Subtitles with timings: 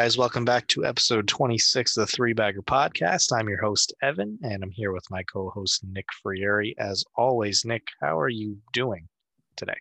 [0.00, 0.16] guys.
[0.16, 3.38] Welcome back to episode 26 of the Three Bagger Podcast.
[3.38, 6.72] I'm your host, Evan, and I'm here with my co host, Nick Frieri.
[6.78, 9.06] As always, Nick, how are you doing
[9.56, 9.76] today?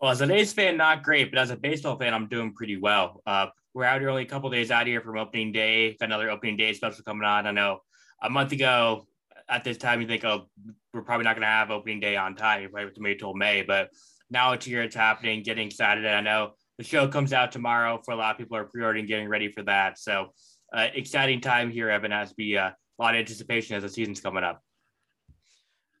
[0.00, 2.76] Well, as an A's fan, not great, but as a baseball fan, I'm doing pretty
[2.76, 3.22] well.
[3.24, 5.96] Uh, we're out here only a couple days out here from opening day.
[6.00, 7.46] Got another opening day special coming on.
[7.46, 7.82] I know
[8.20, 9.06] a month ago
[9.48, 10.48] at this time, you think, oh,
[10.92, 12.62] we're probably not going to have opening day on time.
[12.62, 13.90] You probably wait till May, but
[14.28, 16.04] now it's here, it's happening, getting excited.
[16.04, 19.28] I know the show comes out tomorrow for a lot of people are pre-ordering, getting
[19.28, 19.98] ready for that.
[19.98, 20.32] So
[20.72, 23.90] uh, exciting time here, Evan, has to be uh, a lot of anticipation as the
[23.90, 24.62] season's coming up.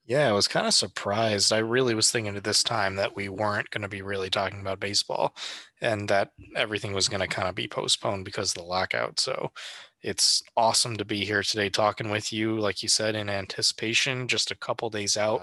[0.06, 1.52] Yeah, I was kind of surprised.
[1.52, 4.62] I really was thinking at this time that we weren't going to be really talking
[4.62, 5.36] about baseball
[5.82, 9.20] and that everything was going to kind of be postponed because of the lockout.
[9.20, 9.52] So
[10.00, 14.50] it's awesome to be here today talking with you, like you said, in anticipation, just
[14.50, 15.42] a couple days out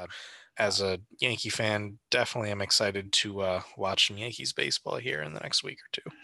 [0.59, 5.33] as a Yankee fan, definitely am excited to uh, watch some Yankees baseball here in
[5.33, 6.15] the next week or two.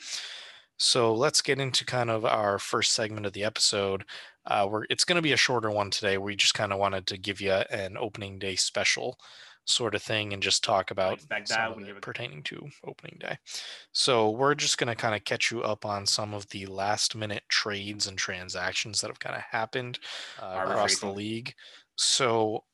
[0.77, 4.05] So let's get into kind of our first segment of the episode.
[4.45, 6.17] Uh, we're, it's going to be a shorter one today.
[6.17, 9.17] We just kind of wanted to give you an opening day special
[9.65, 13.37] sort of thing and just talk about that pertaining to opening day.
[13.93, 17.15] So we're just going to kind of catch you up on some of the last
[17.15, 19.99] minute trades and transactions that have kind of happened
[20.41, 21.53] uh, across the league.
[21.95, 22.65] So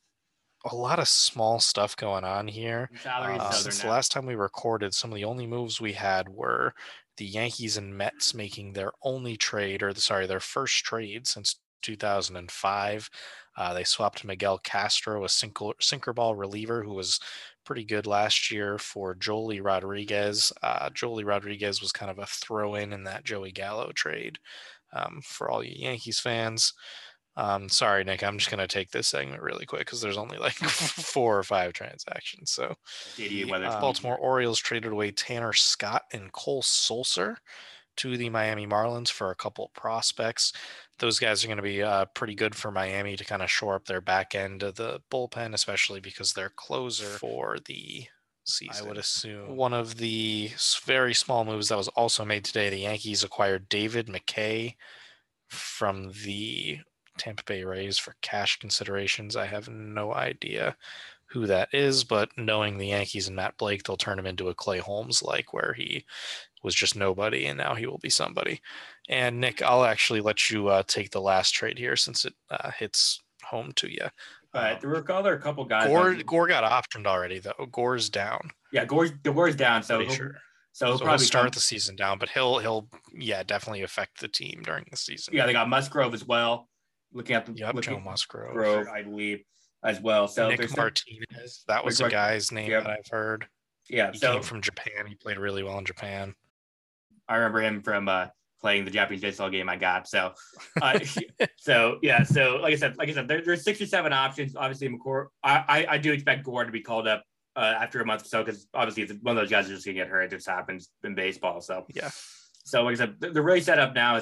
[0.66, 2.90] a lot of small stuff going on here.
[3.40, 6.74] Uh, since the last time we recorded, some of the only moves we had were
[7.18, 11.60] the Yankees and Mets making their only trade, or the, sorry, their first trade since
[11.82, 13.10] 2005.
[13.58, 17.20] Uh, they swapped Miguel Castro, a sinker, sinker ball reliever who was
[17.66, 20.52] pretty good last year, for Joely Rodriguez.
[20.64, 24.40] Uh, Joely Rodriguez was kind of a throw in in that Joey Gallo trade
[24.94, 26.74] um, for all you Yankees fans.
[27.40, 30.38] Um, sorry, Nick, I'm just going to take this segment really quick because there's only
[30.38, 32.52] like four or five transactions.
[32.52, 32.76] So,
[33.64, 37.38] uh, Baltimore Orioles traded away Tanner Scott and Cole Sulser
[37.96, 40.52] to the Miami Marlins for a couple of prospects.
[41.00, 43.76] Those guys are going to be uh, pretty good for Miami to kind of shore
[43.76, 48.04] up their back end of the bullpen, especially because they're closer for the
[48.44, 48.86] season.
[48.86, 50.52] I would assume one of the
[50.84, 52.70] very small moves that was also made today.
[52.70, 54.76] The Yankees acquired David McKay
[55.48, 56.80] from the
[57.20, 59.36] Tampa Bay Rays for cash considerations.
[59.36, 60.76] I have no idea
[61.30, 64.56] who that is, but knowing the Yankees and Matt Blake, they'll turn him into a
[64.56, 66.06] Clay Holmes like where he
[66.64, 68.62] was just nobody and now he will be somebody.
[69.08, 72.72] And Nick, I'll actually let you uh, take the last trade here since it uh,
[72.72, 74.08] hits home to you.
[74.54, 75.88] All right, there were other a couple guys.
[75.88, 77.68] Gore, Gore got optioned already though.
[77.72, 78.50] Gore's down.
[78.72, 79.84] Yeah, Gore's Gore's down.
[79.84, 80.38] So sure.
[80.72, 81.52] So he'll so probably he'll start come...
[81.52, 85.36] the season down, but he'll he'll yeah definitely affect the team during the season.
[85.36, 86.68] Yeah, they got Musgrove as well
[87.14, 89.44] looking at the yep, looking Joe Musgrove, Grove, I believe,
[89.84, 90.28] as well.
[90.28, 92.84] So Nick Martinez, that was a guy's name yep.
[92.84, 93.48] that I've heard.
[93.90, 95.08] Yeah, he so, came from Japan.
[95.08, 96.36] He played really well in Japan.
[97.28, 98.28] I remember him from uh,
[98.62, 100.08] playing the Japanese baseball game I got.
[100.08, 100.34] So,
[100.82, 101.00] uh,
[101.58, 102.24] so yeah.
[102.24, 104.56] So like I said, like I said, there, there's six or seven options.
[104.56, 105.28] Obviously, McCord.
[105.44, 107.24] I, I, I do expect Gore to be called up
[107.56, 109.86] uh, after a month or so because obviously it's one of those guys is just
[109.86, 110.24] gonna get hurt.
[110.24, 111.62] It just happens in baseball.
[111.62, 112.10] So yeah.
[112.66, 114.22] So like I said, they're really set up now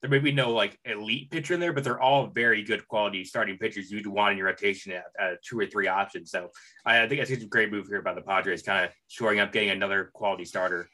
[0.00, 3.24] there may be no like elite pitcher in there, but they're all very good quality
[3.24, 6.30] starting pitchers you'd want in your rotation at, at two or three options.
[6.30, 6.48] So
[6.86, 9.40] I, think I think it's a great move here by the Padres, kind of shoring
[9.40, 10.88] up, getting another quality starter.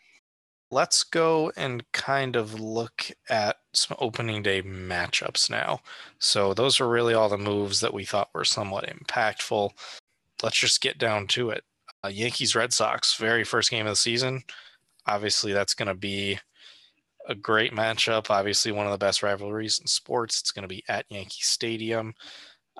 [0.72, 5.80] Let's go and kind of look at some opening day matchups now.
[6.18, 9.70] So those are really all the moves that we thought were somewhat impactful.
[10.42, 11.62] Let's just get down to it.
[12.04, 14.42] Uh, Yankees Red Sox, very first game of the season.
[15.06, 16.40] Obviously, that's going to be
[17.26, 18.30] a great matchup.
[18.30, 20.40] Obviously, one of the best rivalries in sports.
[20.40, 22.14] It's going to be at Yankee Stadium.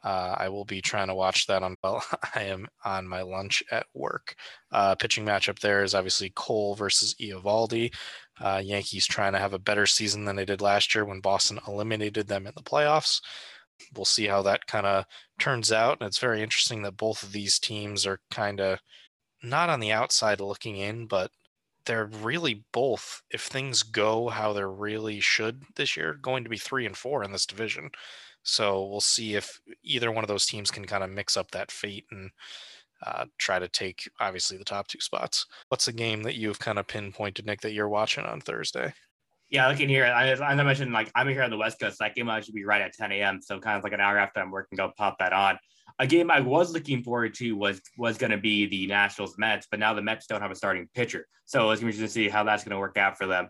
[0.05, 1.77] Uh, I will be trying to watch that on.
[1.83, 4.35] Well, I am on my lunch at work.
[4.73, 7.95] Uh, pitching matchup there is obviously Cole versus Eovaldi.
[8.41, 11.59] Uh, Yankees trying to have a better season than they did last year when Boston
[11.67, 13.21] eliminated them in the playoffs.
[13.95, 15.05] We'll see how that kind of
[15.39, 15.99] turns out.
[16.01, 18.79] And it's very interesting that both of these teams are kind of
[19.43, 21.31] not on the outside looking in, but
[21.87, 26.59] they're really both, if things go how they really should this year, going to be
[26.59, 27.91] three and four in this division.
[28.43, 31.71] So we'll see if either one of those teams can kind of mix up that
[31.71, 32.31] fate and
[33.05, 35.47] uh, try to take obviously the top two spots.
[35.69, 38.93] What's a game that you've kind of pinpointed, Nick, that you're watching on Thursday?
[39.49, 41.99] Yeah, looking here, I, as I mentioned, like I'm here on the West Coast.
[42.01, 43.41] That game should be right at 10 a.m.
[43.43, 45.57] So kind of like an hour after I'm working, go pop that on
[45.99, 49.67] a game I was looking forward to was was going to be the Nationals Mets,
[49.71, 52.45] but now the Mets don't have a starting pitcher, so it's interesting to see how
[52.45, 53.49] that's going to work out for them.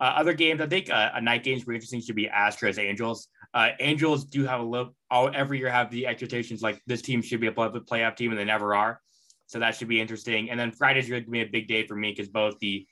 [0.00, 3.28] Uh, other games, I think uh, a night games pretty interesting should be Astros Angels.
[3.52, 7.20] Uh, Angels do have a little all every year have the expectations like this team
[7.20, 9.00] should be a playoff team, and they never are.
[9.46, 10.50] So that should be interesting.
[10.50, 12.86] And then Friday's going to be a big day for me because both the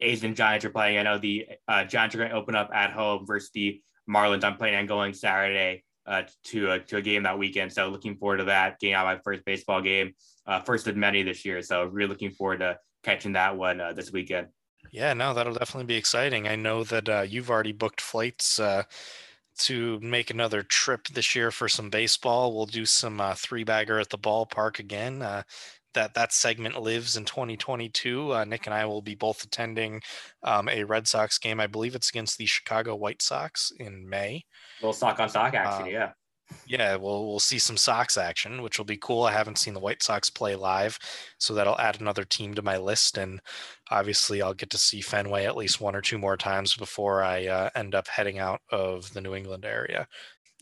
[0.00, 0.98] A's and Giants are playing.
[0.98, 4.44] I know the uh, Giants are going to open up at home versus the Marlins.
[4.44, 7.72] I'm planning on going Saturday uh, to a, to a game that weekend.
[7.72, 8.78] So looking forward to that.
[8.84, 10.14] Out my first baseball game,
[10.46, 11.62] uh, first of many this year.
[11.62, 14.48] So really looking forward to catching that one uh, this weekend.
[14.90, 16.48] Yeah, no, that'll definitely be exciting.
[16.48, 18.82] I know that uh, you've already booked flights uh,
[19.58, 22.54] to make another trip this year for some baseball.
[22.54, 25.22] We'll do some uh, three bagger at the ballpark again.
[25.94, 28.32] Uh, that that segment lives in 2022.
[28.32, 30.00] Uh, Nick and I will be both attending
[30.42, 31.60] um, a Red Sox game.
[31.60, 34.44] I believe it's against the Chicago White Sox in May.
[34.80, 36.12] A little sock on sock action, yeah.
[36.66, 39.24] Yeah, we'll we'll see some Sox action, which will be cool.
[39.24, 40.98] I haven't seen the White Sox play live,
[41.38, 43.40] so that'll add another team to my list, and
[43.90, 47.46] obviously I'll get to see Fenway at least one or two more times before I
[47.46, 50.06] uh, end up heading out of the New England area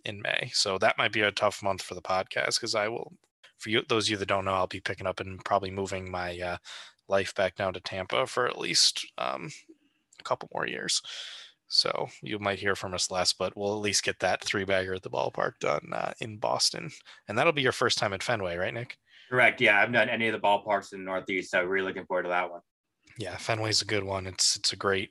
[0.04, 0.50] in May.
[0.52, 3.12] So that might be a tough month for the podcast because I will,
[3.60, 6.10] for you those of you that don't know, I'll be picking up and probably moving
[6.10, 6.56] my uh,
[7.08, 9.50] life back down to Tampa for at least um,
[10.18, 11.02] a couple more years.
[11.68, 14.94] So you might hear from us less, but we'll at least get that three bagger
[14.94, 16.90] at the ballpark done uh, in Boston.
[17.28, 18.96] And that'll be your first time at Fenway, right, Nick?
[19.30, 19.60] Correct.
[19.60, 22.30] Yeah, I've done any of the ballparks in the Northeast, so really looking forward to
[22.30, 22.60] that one.
[23.18, 24.26] Yeah, Fenway's a good one.
[24.26, 25.10] It's it's a great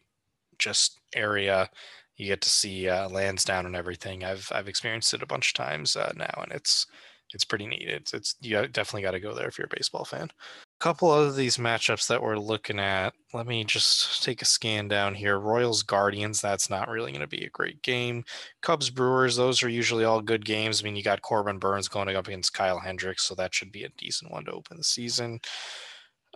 [0.57, 1.69] just area.
[2.17, 4.25] You get to see uh, Lansdowne and everything.
[4.25, 6.85] I've I've experienced it a bunch of times uh, now, and it's
[7.33, 7.87] it's pretty neat.
[7.87, 11.13] It's it's you definitely got to go there if you're a baseball fan A couple
[11.13, 13.13] of these matchups that we're looking at.
[13.33, 15.39] Let me just take a scan down here.
[15.39, 18.23] Royals Guardians, that's not really going to be a great game.
[18.61, 20.81] Cubs Brewers, those are usually all good games.
[20.81, 23.83] I mean, you got Corbin Burnes going up against Kyle Hendricks, so that should be
[23.83, 25.39] a decent one to open the season.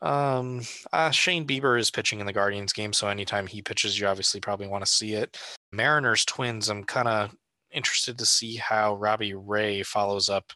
[0.01, 0.62] Um,
[0.92, 4.42] uh, Shane Bieber is pitching in the Guardians game, so anytime he pitches, you obviously
[4.42, 5.38] probably want to see it.
[5.72, 7.34] Mariners Twins, I'm kind of
[7.74, 10.52] interested to see how Robbie Ray follows up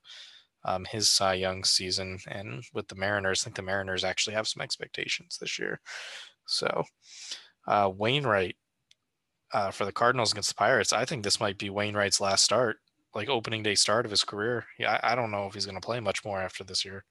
[0.65, 2.19] um, his Cy Young season.
[2.27, 5.79] And with the Mariners, I think the Mariners actually have some expectations this year.
[6.47, 6.83] So
[7.67, 8.55] uh, Wainwright
[9.53, 12.77] uh, for the Cardinals against the Pirates, I think this might be Wainwright's last start,
[13.15, 14.65] like opening day start of his career.
[14.77, 17.05] Yeah, I, I don't know if he's going to play much more after this year.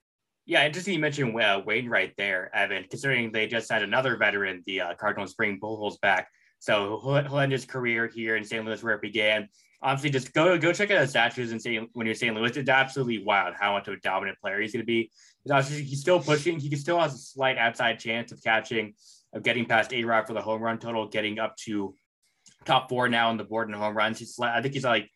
[0.45, 4.79] Yeah, interesting you mentioned uh, Wainwright there, Evan, considering they just had another veteran, the
[4.79, 6.29] uh, Cardinals bring Pujols back.
[6.59, 8.65] So he'll, end his career here in St.
[8.65, 9.47] Louis where it began
[9.81, 12.35] Obviously, just go go check out his statues and say when you're St.
[12.35, 15.11] Louis, it's absolutely wild how much of a dominant player he's going to be.
[15.45, 16.59] He's, still pushing.
[16.59, 18.95] He still has a slight outside chance of catching,
[19.33, 21.93] of getting past A Rod for the home run total, getting up to
[22.65, 24.17] top four now on the board in home runs.
[24.17, 25.11] He's I think he's like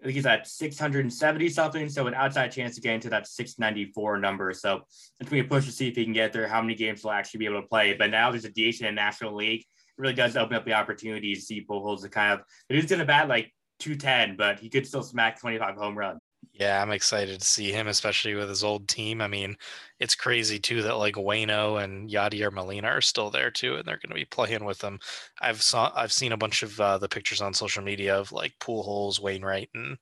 [0.00, 1.88] I think he's at 670 something.
[1.88, 4.52] So an outside chance to get into that 694 number.
[4.52, 6.60] So it's going to be a push to see if he can get there, how
[6.60, 7.94] many games he'll actually be able to play.
[7.94, 9.64] But now there's a DH in the National League.
[9.96, 13.04] Really does open up the opportunity to see Pujols to kind of, he's going to
[13.04, 16.20] bat like 210, but he could still smack 25 home runs.
[16.52, 19.20] Yeah, I'm excited to see him, especially with his old team.
[19.20, 19.56] I mean,
[19.98, 23.96] it's crazy too that like Wayno and Yadier Molina are still there too, and they're
[23.96, 25.00] going to be playing with them.
[25.40, 28.52] I've saw I've seen a bunch of uh, the pictures on social media of like
[28.60, 29.98] Pujols, Wainwright, and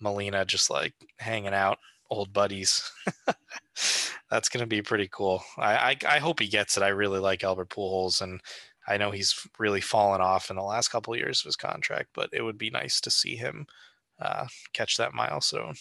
[0.00, 1.78] Molina just like hanging out,
[2.10, 2.90] old buddies.
[4.30, 5.42] That's going to be pretty cool.
[5.56, 6.82] I, I I hope he gets it.
[6.82, 8.42] I really like Albert Pujols, and
[8.88, 12.08] I know he's really fallen off in the last couple of years of his contract,
[12.14, 13.66] but it would be nice to see him
[14.20, 15.74] uh, catch that milestone.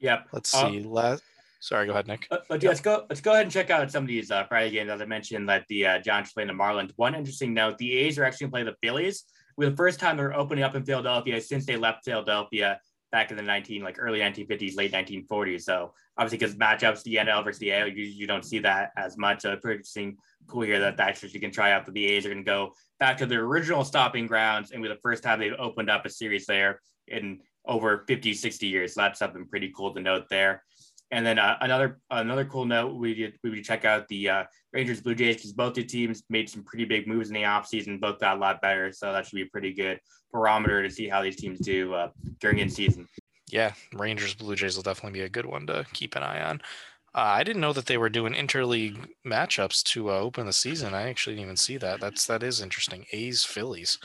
[0.00, 0.28] Yep.
[0.32, 0.86] Let's uh, see.
[0.94, 1.16] Uh,
[1.60, 2.26] Sorry, go ahead, Nick.
[2.30, 2.82] Uh, let's, yep.
[2.82, 3.06] go.
[3.08, 4.90] Let's go ahead and check out some of these uh, Friday games.
[4.90, 6.92] As I mentioned, that the uh, Giants playing the Marlins.
[6.96, 9.24] One interesting note: the A's are actually playing the Phillies.
[9.56, 12.80] With the first time they're opening up in Philadelphia since they left Philadelphia
[13.14, 15.62] back in the 19 like early 1950s, late 1940s.
[15.62, 19.16] So obviously, because matchups the NL versus the AL, you, you don't see that as
[19.16, 19.42] much.
[19.42, 20.16] So pretty interesting
[20.48, 22.72] cool here that actually you can try out that the A's are going to go
[22.98, 26.10] back to their original stopping grounds and be the first time they've opened up a
[26.10, 28.94] series there in over 50, 60 years.
[28.94, 30.64] So that's something pretty cool to note there.
[31.10, 34.44] And then uh, another another cool note, we did we would check out the uh,
[34.72, 38.00] Rangers Blue Jays because both the teams made some pretty big moves in the offseason,
[38.00, 38.90] both got a lot better.
[38.92, 40.00] So that should be a pretty good
[40.32, 42.08] barometer to see how these teams do uh,
[42.40, 43.06] during in season.
[43.50, 46.60] Yeah, Rangers Blue Jays will definitely be a good one to keep an eye on.
[47.14, 50.94] Uh, I didn't know that they were doing interleague matchups to uh, open the season.
[50.94, 52.00] I actually didn't even see that.
[52.00, 53.06] That's that is interesting.
[53.12, 53.98] A's Phillies.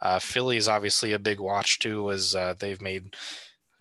[0.00, 3.14] Uh, Phillies obviously a big watch too, as uh, they've made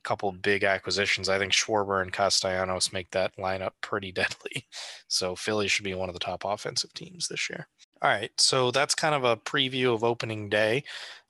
[0.05, 1.27] couple big acquisitions.
[1.27, 4.67] I think Schwarber and Castellanos make that lineup pretty deadly.
[5.07, 7.67] So Philly should be one of the top offensive teams this year.
[8.01, 10.83] All right, so that's kind of a preview of opening day.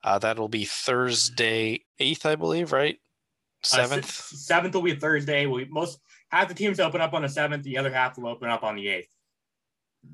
[0.04, 3.00] Uh, that'll be Thursday eighth, I believe, right?
[3.64, 4.12] Uh, seventh.
[4.12, 5.46] seventh will be Thursday.
[5.46, 8.50] We most half the teams open up on the seventh, the other half will open
[8.50, 9.16] up on the eighth.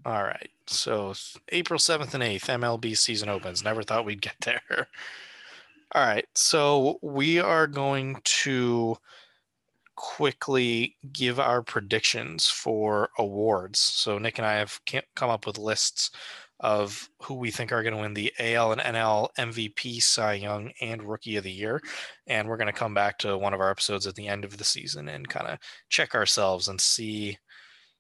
[0.06, 0.50] All right.
[0.68, 1.13] So
[1.50, 3.63] April 7th and 8th, MLB season opens.
[3.63, 4.88] Never thought we'd get there.
[5.93, 6.25] All right.
[6.36, 8.98] So we are going to
[9.95, 13.79] quickly give our predictions for awards.
[13.79, 14.79] So Nick and I have
[15.15, 16.12] come up with lists
[16.62, 20.71] of who we think are going to win the AL and NL MVP, Cy Young,
[20.79, 21.81] and Rookie of the Year.
[22.27, 24.57] And we're going to come back to one of our episodes at the end of
[24.57, 27.38] the season and kind of check ourselves and see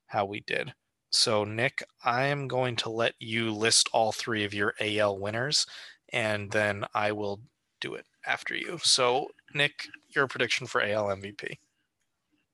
[0.05, 0.73] how we did.
[1.11, 5.65] So, Nick, I am going to let you list all three of your AL winners,
[6.13, 7.41] and then I will
[7.81, 8.79] do it after you.
[8.81, 11.57] So, Nick, your prediction for AL MVP.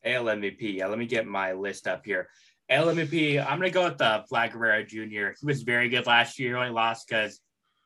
[0.03, 0.75] AL MVP.
[0.75, 2.29] Yeah, let me get my list up here.
[2.69, 5.35] AL MVP, I'm going to go with the Vlad Guerrero Jr.
[5.39, 6.49] He was very good last year.
[6.49, 7.39] He only lost because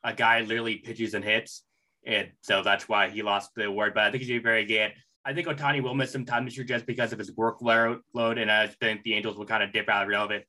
[0.04, 1.64] a guy literally pitches and hits.
[2.06, 3.94] And so that's why he lost the award.
[3.94, 4.94] But I think he's very good.
[5.24, 8.02] I think Ohtani will miss some time this year just because of his workload.
[8.42, 10.46] And I think the Angels will kind of dip out of relevant.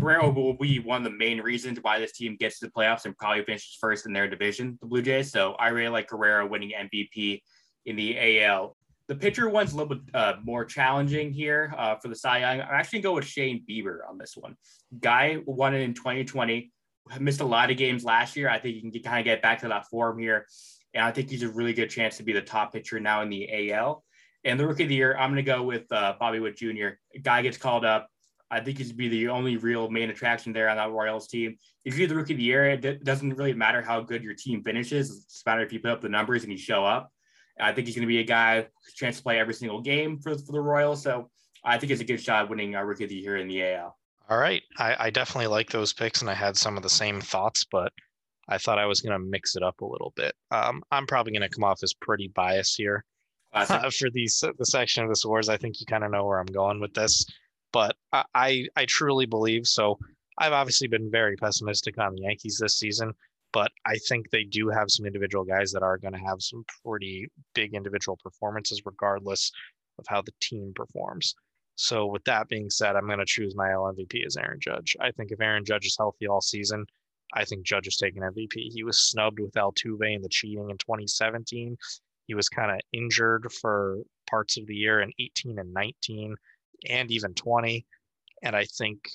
[0.00, 3.04] Guerrero will be one of the main reasons why this team gets to the playoffs
[3.04, 5.30] and probably finishes first in their division, the Blue Jays.
[5.30, 7.42] So I really like Guerrero winning MVP
[7.86, 8.76] in the AL.
[9.08, 12.60] The pitcher one's a little bit uh, more challenging here uh, for the Cy Young.
[12.60, 14.56] I'm actually going to go with Shane Bieber on this one.
[15.00, 16.70] Guy won it in 2020,
[17.18, 18.48] missed a lot of games last year.
[18.48, 20.46] I think he can kind of get back to that form here.
[20.94, 23.28] And I think he's a really good chance to be the top pitcher now in
[23.28, 24.04] the AL.
[24.44, 26.90] And the rookie of the year, I'm going to go with uh, Bobby Witt Jr.
[27.22, 28.08] Guy gets called up
[28.50, 31.56] I think he's be the only real main attraction there on that Royals team.
[31.84, 34.62] If you're the rookie of the year, it doesn't really matter how good your team
[34.64, 35.24] finishes.
[35.24, 37.12] It's a matter if you put up the numbers and you show up.
[37.60, 40.18] I think he's going to be a guy who's chance to play every single game
[40.18, 41.02] for, for the Royals.
[41.02, 41.30] So
[41.64, 43.96] I think it's a good shot winning our rookie of the year in the AL.
[44.28, 44.62] All right.
[44.78, 47.92] I, I definitely like those picks, and I had some of the same thoughts, but
[48.48, 50.34] I thought I was going to mix it up a little bit.
[50.50, 53.04] Um, I'm probably going to come off as pretty biased here
[53.52, 55.48] uh, for these the section of this wars.
[55.48, 57.24] I think you kind of know where I'm going with this
[58.12, 59.98] I I truly believe so.
[60.38, 63.12] I've obviously been very pessimistic on the Yankees this season,
[63.52, 66.64] but I think they do have some individual guys that are going to have some
[66.84, 69.52] pretty big individual performances, regardless
[69.98, 71.34] of how the team performs.
[71.76, 74.96] So, with that being said, I'm going to choose my LMVP as Aaron Judge.
[75.00, 76.86] I think if Aaron Judge is healthy all season,
[77.32, 78.70] I think Judge is taking MVP.
[78.72, 81.76] He was snubbed with Altuve in the cheating in 2017.
[82.26, 83.98] He was kind of injured for
[84.28, 86.34] parts of the year in 18 and 19
[86.88, 87.86] and even 20.
[88.42, 89.08] And I think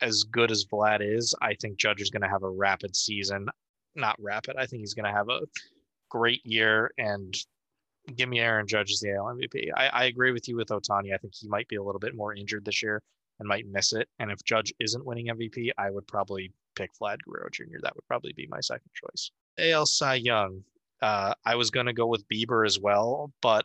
[0.00, 3.48] as good as Vlad is, I think Judge is going to have a rapid season.
[3.94, 4.56] Not rapid.
[4.56, 5.40] I think he's going to have a
[6.10, 7.34] great year and
[8.14, 9.70] give me Aaron Judge as the AL MVP.
[9.76, 11.14] I, I agree with you with Ohtani.
[11.14, 13.02] I think he might be a little bit more injured this year
[13.38, 14.08] and might miss it.
[14.18, 17.78] And if Judge isn't winning MVP, I would probably pick Vlad Guerrero Jr.
[17.82, 19.30] That would probably be my second choice.
[19.58, 20.62] AL Cy Young.
[21.02, 23.64] Uh, I was going to go with Bieber as well, but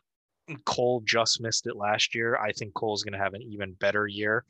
[0.66, 2.38] Cole just missed it last year.
[2.38, 4.44] I think Cole's going to have an even better year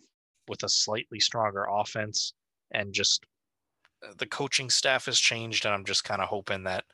[0.48, 2.34] with a slightly stronger offense
[2.72, 3.26] and just
[4.06, 6.86] uh, the coaching staff has changed and I'm just kind of hoping that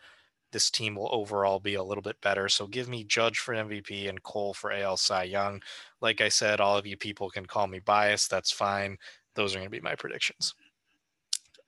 [0.51, 2.47] this team will overall be a little bit better.
[2.47, 5.61] So give me Judge for MVP and Cole for AL Cy Young.
[6.01, 8.29] Like I said, all of you people can call me biased.
[8.29, 8.97] That's fine.
[9.35, 10.53] Those are going to be my predictions.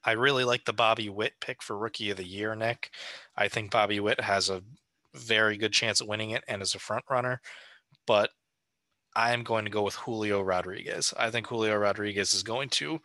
[0.03, 2.91] I really like the Bobby Witt pick for Rookie of the Year, Nick.
[3.35, 4.63] I think Bobby Witt has a
[5.13, 7.41] very good chance at winning it and is a front runner.
[8.07, 8.29] But
[9.19, 11.13] I am going to go with Julio Rodriguez.
[11.17, 13.01] I think Julio Rodriguez is going to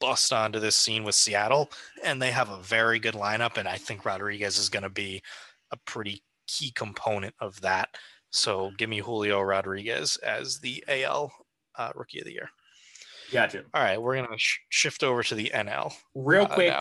[0.00, 1.70] bust onto this scene with Seattle,
[2.02, 3.58] and they have a very good lineup.
[3.58, 5.20] And I think Rodriguez is going to be
[5.70, 7.90] a pretty key component of that.
[8.30, 11.30] So give me Julio Rodriguez as the AL
[11.76, 12.48] uh, Rookie of the Year.
[13.30, 13.64] Gotcha.
[13.74, 16.74] All right, we're gonna sh- shift over to the NL real uh, quick.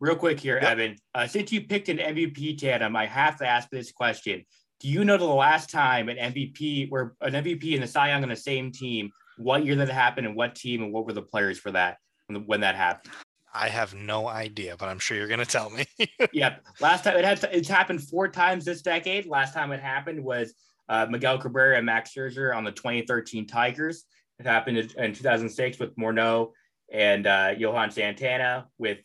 [0.00, 0.72] Real quick here, yep.
[0.72, 0.96] Evan.
[1.14, 4.44] Uh, since you picked an MVP tandem, I have to ask this question:
[4.84, 8.22] Do you know the last time an MVP, where an MVP and the Cy Young
[8.22, 11.22] on the same team, what year that happened, and what team, and what were the
[11.22, 13.14] players for that when, when that happened?
[13.54, 15.86] I have no idea, but I'm sure you're going to tell me.
[16.34, 16.62] yep.
[16.80, 19.24] Last time it had it's happened four times this decade.
[19.24, 20.52] Last time it happened was
[20.90, 24.04] uh, Miguel Cabrera and Max Scherzer on the 2013 Tigers.
[24.38, 26.50] It happened in 2006 with Morneau
[26.92, 28.98] and uh, Johan Santana with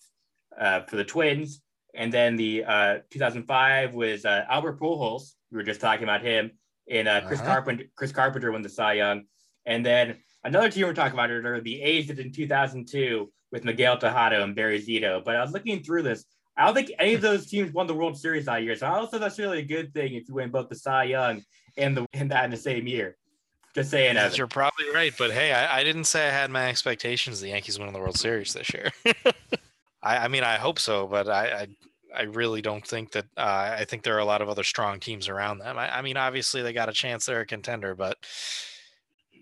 [0.59, 1.61] uh, for the Twins,
[1.95, 5.35] and then the uh, 2005 was uh, Albert Pujols.
[5.51, 6.51] We were just talking about him,
[6.89, 7.49] and uh, Chris uh-huh.
[7.49, 7.85] Carpenter.
[7.95, 9.23] Chris Carpenter won the Cy Young,
[9.65, 13.97] and then another team we're talking about are the A's did in 2002 with Miguel
[13.97, 15.23] Tejada and Barry Zito.
[15.23, 16.25] But I was looking through this.
[16.57, 18.75] I don't think any of those teams won the World Series that year.
[18.75, 21.41] So I also that's really a good thing if you win both the Cy Young
[21.77, 23.15] and the and that in the same year.
[23.75, 24.35] Just saying, Evan.
[24.35, 27.77] You're probably right, but hey, I, I, didn't say I had my expectations the Yankees
[27.77, 28.91] winning the World Series this year.
[30.01, 31.67] I, I, mean, I hope so, but I, I,
[32.15, 33.25] I really don't think that.
[33.37, 35.77] Uh, I think there are a lot of other strong teams around them.
[35.77, 38.17] I, I mean, obviously they got a chance; they're a contender, but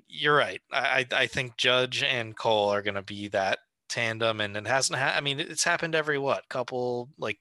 [0.08, 0.62] you're right.
[0.72, 3.60] I, I think Judge and Cole are going to be that
[3.90, 5.00] tandem, and it hasn't.
[5.00, 7.40] Ha- I mean, it's happened every what couple like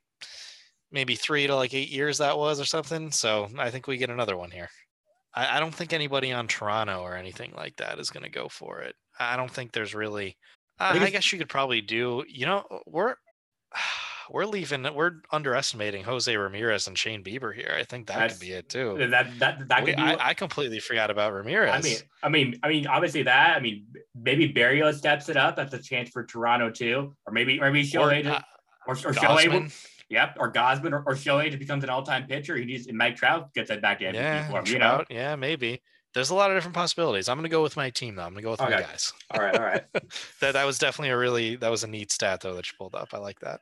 [0.90, 3.10] maybe three to like eight years that was or something.
[3.10, 4.68] So I think we get another one here.
[5.34, 8.48] I, I don't think anybody on Toronto or anything like that is going to go
[8.48, 8.94] for it.
[9.18, 10.36] I don't think there's really.
[10.78, 12.24] Uh, I, I guess you could probably do.
[12.28, 13.14] You know, we're
[14.30, 14.86] we're leaving.
[14.94, 17.74] We're underestimating Jose Ramirez and Shane Bieber here.
[17.78, 18.96] I think that That's- could be it too.
[19.10, 20.02] That that that We- could be.
[20.02, 21.72] I, I completely forgot about Ramirez.
[21.74, 23.56] I mean, I mean, I mean, obviously that.
[23.56, 25.56] I mean, maybe Barrio steps it up.
[25.56, 28.40] That's a chance for Toronto too, or maybe, or maybe or, Shohei, uh,
[28.86, 29.72] or, or Shohei,
[30.08, 32.56] yep, or Gausman, or, or Shohei becomes an all-time pitcher.
[32.56, 34.66] He needs and Mike Trout gets that back to MVP yeah, for him.
[34.66, 35.04] You know.
[35.10, 35.82] Yeah, maybe.
[36.14, 37.28] There's a lot of different possibilities.
[37.28, 38.22] I'm gonna go with my team though.
[38.22, 38.82] I'm gonna go with my Okay.
[38.82, 39.12] guys.
[39.32, 39.84] All right, all right.
[40.40, 42.94] that that was definitely a really that was a neat stat though that you pulled
[42.94, 43.08] up.
[43.12, 43.60] I like that.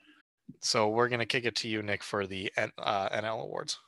[0.60, 3.78] So we're gonna kick it to you, Nick, for the uh, NL awards.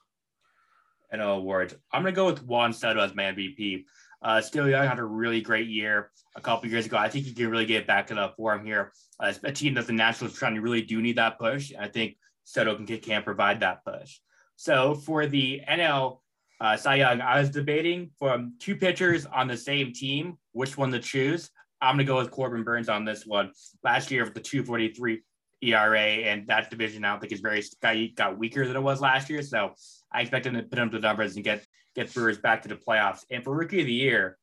[1.15, 1.75] NL awards.
[1.93, 3.85] I'm gonna go with Juan Soto as my MVP.
[4.23, 6.97] Uh, still young, had a really great year a couple years ago.
[6.97, 8.93] I think he can really get back to the form here.
[9.21, 11.73] Uh, a team that the Nationals trying to really do need that push.
[11.79, 14.19] I think Soto can can provide that push.
[14.57, 16.21] So for the NL
[16.61, 20.91] uh, Cy Young, I was debating from two pitchers on the same team which one
[20.93, 21.51] to choose.
[21.81, 23.53] I'm gonna go with Corbin Burnes on this one.
[23.85, 25.23] Last year with the 243
[25.67, 29.01] ERA and that division, I don't think is very got, got weaker than it was
[29.01, 29.43] last year.
[29.43, 29.75] So
[30.13, 32.77] I expect him to put up the numbers and get get Brewers back to the
[32.77, 33.25] playoffs.
[33.31, 34.37] And for rookie of the year,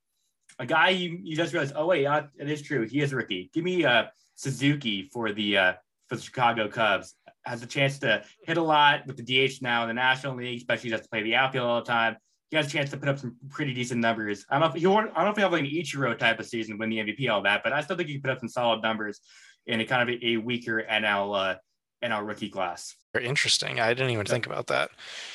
[0.60, 3.50] a guy you, you just realize, oh wait, uh, it is true, he is rookie.
[3.54, 5.74] Give me uh, Suzuki for the uh,
[6.08, 7.16] for the Chicago Cubs.
[7.46, 10.58] Has a chance to hit a lot with the DH now in the National League,
[10.58, 12.16] especially has to play the outfield all the time.
[12.50, 14.46] He has a chance to put up some pretty decent numbers.
[14.50, 16.40] I don't know if he I don't know if he have like an Ichiro type
[16.40, 18.50] of season, win the MVP, all that, but I still think he put up some
[18.50, 19.20] solid numbers
[19.68, 21.56] in a kind of a, a weaker NL uh,
[22.04, 22.96] NL rookie class.
[23.14, 23.80] Very interesting.
[23.80, 24.90] I didn't even think about that.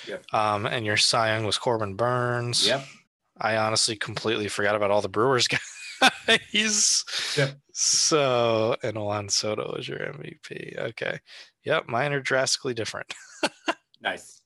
[0.06, 0.24] Yep.
[0.34, 2.66] Um, and your Cy Young was Corbin Burnes.
[2.66, 2.84] Yep.
[3.40, 5.48] I honestly completely forgot about all the Brewers
[6.26, 7.04] guys.
[7.36, 7.56] Yep.
[7.72, 10.76] So, and Juan Soto is your MVP.
[10.78, 11.20] Okay.
[11.64, 11.88] Yep.
[11.88, 13.14] Mine are drastically different.
[14.00, 14.40] Nice.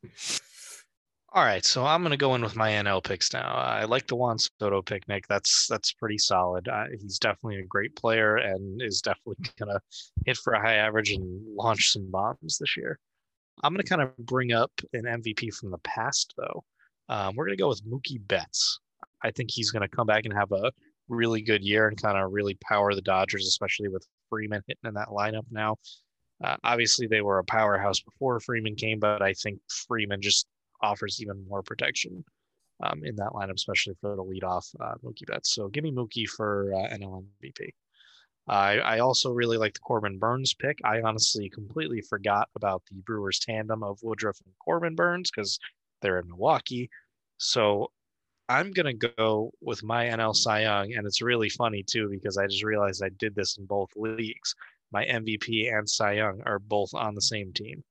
[1.34, 3.54] All right, so I'm gonna go in with my NL picks now.
[3.54, 5.26] I like the Juan Soto pick, Nick.
[5.28, 6.68] That's that's pretty solid.
[6.68, 9.80] Uh, he's definitely a great player and is definitely gonna
[10.26, 12.98] hit for a high average and launch some bombs this year.
[13.62, 16.64] I'm gonna kind of bring up an MVP from the past, though.
[17.08, 18.80] Um, we're gonna go with Mookie Betts.
[19.22, 20.70] I think he's gonna come back and have a
[21.08, 24.94] really good year and kind of really power the Dodgers, especially with Freeman hitting in
[24.94, 25.76] that lineup now.
[26.44, 30.46] Uh, obviously, they were a powerhouse before Freeman came, but I think Freeman just
[30.82, 32.24] offers even more protection
[32.82, 35.54] um, in that lineup, especially for the leadoff uh, Mookie Betts.
[35.54, 37.70] So give me Mookie for uh, NL MVP.
[38.48, 40.78] I, I also really like the Corbin Burnes pick.
[40.84, 45.58] I honestly completely forgot about the Brewers tandem of Woodruff and Corbin Burnes because
[46.00, 46.90] they're in Milwaukee.
[47.38, 47.92] So
[48.48, 50.92] I'm going to go with my NL Cy Young.
[50.94, 54.54] And it's really funny too because I just realized I did this in both leagues.
[54.92, 57.84] My MVP and Cy Young are both on the same team.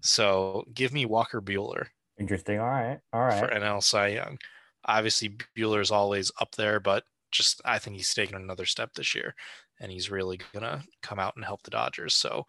[0.00, 1.86] So give me Walker Buehler
[2.18, 2.58] Interesting.
[2.58, 2.98] All right.
[3.12, 3.38] All right.
[3.38, 3.48] for.
[3.48, 4.38] NL Cy Young.
[4.84, 9.34] Obviously, Buehler's always up there, but just I think he's taken another step this year,
[9.80, 12.14] and he's really gonna come out and help the Dodgers.
[12.14, 12.46] So,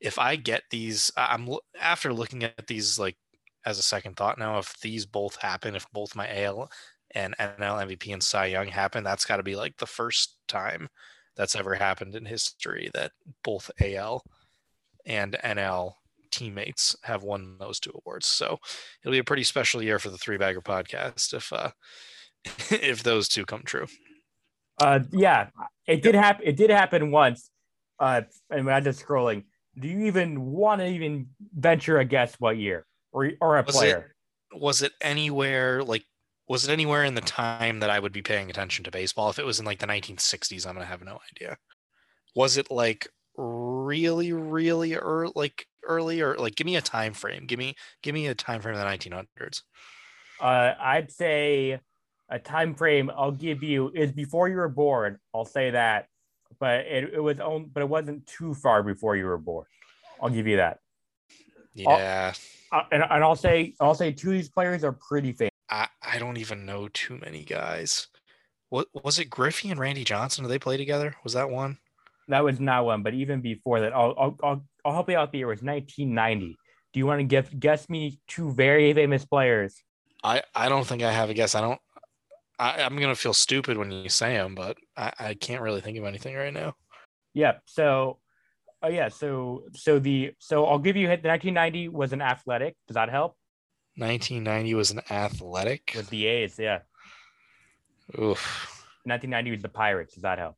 [0.00, 1.48] if I get these, I'm
[1.80, 3.16] after looking at these like
[3.64, 4.58] as a second thought now.
[4.58, 6.70] If these both happen, if both my AL
[7.14, 10.88] and NL MVP and Cy Young happen, that's got to be like the first time
[11.36, 13.12] that's ever happened in history that
[13.44, 14.24] both AL
[15.06, 15.94] and NL
[16.32, 18.26] teammates have won those two awards.
[18.26, 18.58] So
[19.02, 21.70] it'll be a pretty special year for the Three Bagger podcast if uh
[22.70, 23.86] if those two come true.
[24.80, 25.50] Uh, yeah,
[25.86, 26.46] it did happen.
[26.46, 27.50] It did happen once.
[28.00, 29.44] Uh, and I'm just scrolling,
[29.78, 33.76] do you even want to even venture a guess what year or or a Was
[33.76, 34.14] it- player?
[34.54, 36.04] Was it anywhere like
[36.48, 39.30] was it anywhere in the time that I would be paying attention to baseball?
[39.30, 41.56] If it was in like the 1960s, I'm gonna have no idea.
[42.34, 47.46] Was it like really, really early, like early, or like give me a time frame?
[47.46, 49.62] Give me, give me a time frame of the 1900s.
[50.40, 51.80] Uh, I'd say
[52.28, 53.10] a time frame.
[53.16, 55.18] I'll give you is before you were born.
[55.34, 56.06] I'll say that,
[56.58, 59.66] but it, it was on, but it wasn't too far before you were born.
[60.20, 60.78] I'll give you that.
[61.74, 62.32] Yeah,
[62.70, 65.52] Uh, and, and I'll say I'll say two of these players are pretty famous.
[65.70, 68.08] I, I don't even know too many guys.
[68.68, 69.26] What was it?
[69.30, 70.44] Griffey and Randy Johnson?
[70.44, 71.16] Did they play together?
[71.24, 71.78] Was that one?
[72.28, 75.32] That was not one, but even before that, I'll I'll I'll, I'll help you out.
[75.32, 76.56] The year was 1990.
[76.92, 79.82] Do you want to guess guess me two very famous players?
[80.22, 81.54] I I don't think I have a guess.
[81.54, 81.80] I don't.
[82.58, 85.98] I, I'm gonna feel stupid when you say them, but I, I can't really think
[85.98, 86.74] of anything right now.
[87.34, 87.54] Yeah.
[87.66, 88.18] So,
[88.82, 89.08] oh yeah.
[89.08, 91.22] So so the so I'll give you hit.
[91.22, 92.76] The 1990 was an athletic.
[92.86, 93.36] Does that help?
[93.96, 95.92] 1990 was an athletic.
[95.94, 96.80] With the A's, yeah.
[98.18, 100.14] Oof, 1990 was the Pirates.
[100.14, 100.56] Does that help?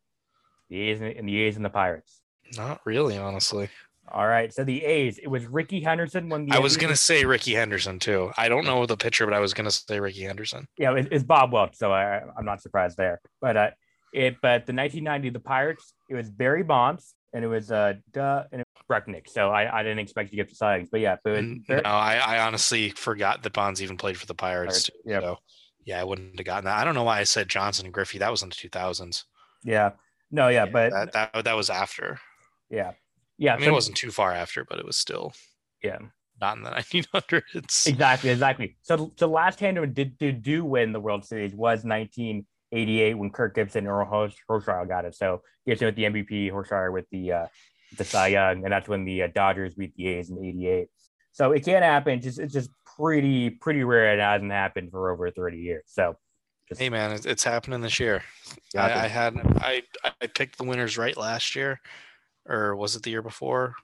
[0.70, 2.20] The A's and the A's and the Pirates.
[2.56, 3.68] not really, honestly.
[4.12, 4.52] All right.
[4.52, 5.18] So the A's.
[5.18, 8.30] It was Rickey Henderson when the I was gonna say Rickey Henderson too.
[8.36, 10.66] I don't know the pitcher, but I was gonna say Rickey Henderson.
[10.78, 13.20] yeah, it, it's Bob Welch, so I, I'm not surprised there.
[13.40, 13.70] But uh,
[14.12, 18.44] it but the 1990 the Pirates, it was Barry Bonds, and it was uh, duh,
[18.52, 19.28] and it, Brecnick.
[19.28, 22.46] So I, I didn't expect to get the Youngs, but yeah, but no, I, I
[22.46, 24.84] honestly forgot that Bonds even played for the Pirates.
[24.84, 25.22] Too, yep.
[25.22, 25.38] So
[25.84, 26.78] yeah, I wouldn't have gotten that.
[26.78, 28.18] I don't know why I said Johnson and Griffey.
[28.18, 29.24] That was in the 2000s.
[29.64, 29.92] Yeah.
[30.30, 32.18] No, yeah, but that, that that was after.
[32.70, 32.92] Yeah.
[33.38, 33.54] Yeah.
[33.54, 35.32] I mean, so, it wasn't too far after, but it was still.
[35.82, 35.98] Yeah.
[36.40, 37.86] Not in the 1900s.
[37.86, 38.30] Exactly.
[38.30, 38.76] Exactly.
[38.82, 43.54] So, so last time did, did do win the World Series was 1988 when Kirk
[43.54, 44.04] Gibson or
[44.48, 45.14] Hershiser got it.
[45.14, 47.46] So Gibson with the MVP, Hershiser with the uh,
[47.96, 50.88] the Cy Young, and that's when the uh, Dodgers beat the A's in '88.
[51.32, 52.20] So it can't happen.
[52.20, 54.14] Just it's just pretty pretty rare.
[54.14, 55.84] It hasn't happened for over 30 years.
[55.86, 56.16] So
[56.68, 58.22] just, hey man, it's happening this year.
[58.76, 59.82] I, I, had I
[60.20, 61.80] I picked the winners right last year,
[62.48, 63.74] or was it the year before?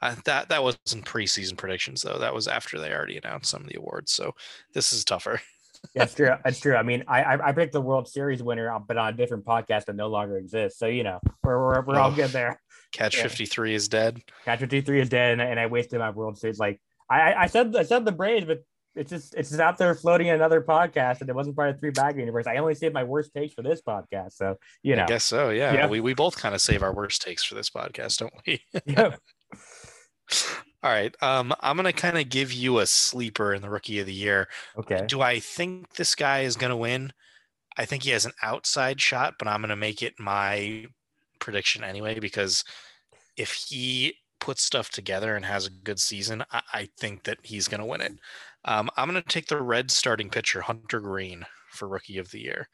[0.00, 2.18] I, that that wasn't preseason predictions though.
[2.18, 4.12] That was after they already announced some of the awards.
[4.12, 4.34] So
[4.74, 5.40] this is tougher.
[5.94, 6.30] yeah, it's true.
[6.44, 6.76] That's true.
[6.76, 9.86] I mean, I I picked the World Series winner, uh, but on a different podcast
[9.86, 10.78] that no longer exists.
[10.78, 12.60] So you know, we're we're, we're oh, all good there.
[12.92, 13.22] Catch yeah.
[13.22, 14.20] fifty three is dead.
[14.44, 16.58] Catch fifty three is dead, and, and I wasted my World Series.
[16.58, 18.62] Like I I said I said the Braves, but
[18.96, 21.78] it's just it's just out there floating in another podcast, and it wasn't part of
[21.78, 22.46] three bag universe.
[22.46, 25.04] I only saved my worst takes for this podcast, so you know.
[25.04, 25.50] I guess so.
[25.50, 25.86] Yeah, yeah.
[25.86, 28.62] we we both kind of save our worst takes for this podcast, don't we?
[28.86, 29.16] yeah.
[30.82, 31.14] All right.
[31.20, 34.48] Um, I'm gonna kind of give you a sleeper in the rookie of the year.
[34.78, 35.04] Okay.
[35.06, 37.12] Do I think this guy is gonna win?
[37.76, 40.86] I think he has an outside shot, but I'm gonna make it my
[41.38, 42.64] prediction anyway because
[43.36, 47.68] if he puts stuff together and has a good season, I, I think that he's
[47.68, 48.12] gonna win it.
[48.66, 52.68] Um, I'm gonna take the red starting pitcher Hunter Greene for rookie of the year.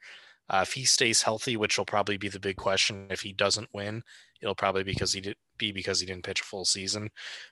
[0.48, 3.68] Uh, if he stays healthy, which will probably be the big question, if he doesn't
[3.72, 4.02] win,
[4.40, 7.10] it'll probably because he did be because he didn't pitch a full season.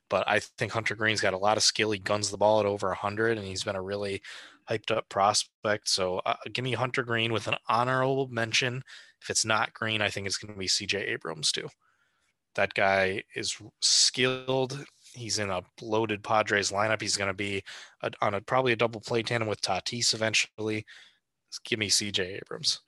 [0.09, 1.93] But I think Hunter Greene's got a lot of skill.
[1.93, 4.21] He guns the ball at over 100, and he's been a really
[4.69, 5.89] hyped up prospect.
[5.89, 8.83] So uh, give me Hunter Greene with an honorable mention.
[9.23, 11.69] If it's not Greene, I think it's going to be CJ Abrams too.
[12.55, 14.85] That guy is skilled.
[15.13, 17.01] He's in a loaded Padres lineup.
[17.01, 17.63] He's going to be
[18.03, 20.85] a, on a probably a double play tandem with Tatis eventually.
[21.65, 22.81] Give me CJ Abrams.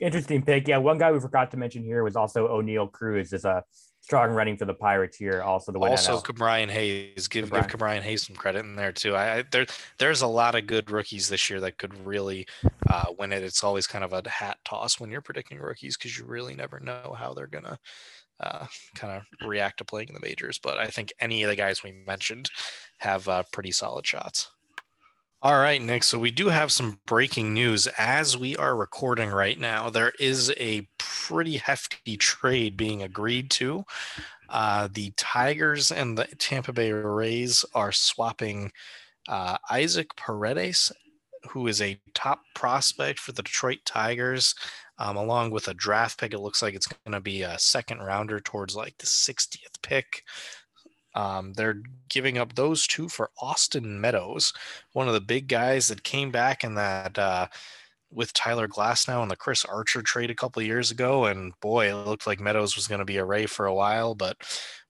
[0.00, 0.68] Interesting pick.
[0.68, 3.64] Yeah, one guy we forgot to mention here was also Oneil Cruz is a
[4.00, 5.42] strong running for the Pirates here.
[5.42, 5.90] Also the win.
[5.90, 7.28] Also, Ke'Bryan Hayes.
[7.28, 7.68] Give Ke'Bryan.
[7.68, 9.14] give Ke'Bryan Hayes some credit in there too.
[9.14, 9.66] I, I, there
[9.98, 12.46] there's a lot of good rookies this year that could really
[12.88, 13.42] uh, win it.
[13.42, 16.80] It's always kind of a hat toss when you're predicting rookies because you really never
[16.80, 17.78] know how they're gonna
[18.40, 20.58] uh, kind of react to playing in the majors.
[20.58, 22.50] But I think any of the guys we mentioned
[22.98, 24.50] have uh, pretty solid shots.
[25.40, 26.02] All right, Nick.
[26.02, 29.88] So we do have some breaking news as we are recording right now.
[29.88, 33.84] There is a pretty hefty trade being agreed to.
[34.48, 38.72] Uh, the Tigers and the Tampa Bay Rays are swapping
[39.28, 40.90] uh, Isaac Paredes,
[41.50, 44.56] who is a top prospect for the Detroit Tigers,
[44.98, 46.32] um, along with a draft pick.
[46.32, 50.24] It looks like it's going to be a second rounder towards like the 60th pick.
[51.14, 54.52] Um, they're giving up those two for Austin Meadows,
[54.92, 57.46] one of the big guys that came back in that uh,
[58.10, 61.26] with Tyler Glasnow and the Chris Archer trade a couple years ago.
[61.26, 64.14] And boy, it looked like Meadows was going to be a Ray for a while,
[64.14, 64.36] but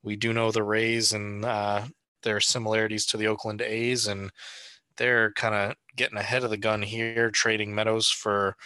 [0.03, 1.85] we do know the Rays and uh,
[2.23, 4.31] their similarities to the Oakland A's, and
[4.97, 8.57] they're kind of getting ahead of the gun here, trading Meadows for